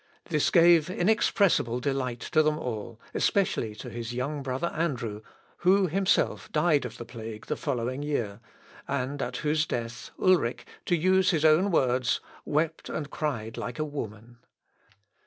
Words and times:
This 0.29 0.49
gave 0.49 0.89
inexpressible 0.89 1.79
delight 1.79 2.21
to 2.21 2.41
them 2.41 2.57
all, 2.57 2.99
especially 3.13 3.75
to 3.75 3.89
his 3.91 4.15
young 4.15 4.41
brother 4.41 4.69
Andrew, 4.73 5.21
who 5.57 5.85
himself 5.85 6.51
died 6.51 6.85
of 6.85 6.97
the 6.97 7.05
plague 7.05 7.45
the 7.45 7.55
following 7.55 8.01
year, 8.01 8.39
and 8.87 9.21
at 9.21 9.37
whose 9.45 9.67
death 9.67 10.09
Ulric, 10.17 10.65
to 10.87 10.95
use 10.95 11.29
his 11.29 11.45
own 11.45 11.69
words, 11.69 12.19
wept 12.45 12.89
and 12.89 13.11
cried 13.11 13.57
like 13.57 13.77
a 13.77 13.85
woman. 13.85 14.39